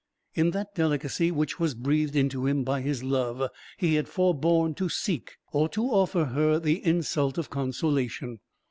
In 0.33 0.49
that 0.49 0.73
delicacy 0.73 1.29
which 1.29 1.59
was 1.59 1.75
breathed 1.75 2.15
into 2.15 2.47
him 2.47 2.63
by 2.63 2.81
his 2.81 3.03
love, 3.03 3.51
he 3.77 3.93
had 3.93 4.07
forborne 4.07 4.73
to 4.73 4.89
seek, 4.89 5.35
or 5.53 5.69
to 5.69 5.83
offer 5.91 6.25
her 6.25 6.57
the 6.57 6.83
insult 6.83 7.37
of 7.37 7.51
consolation. 7.51 8.39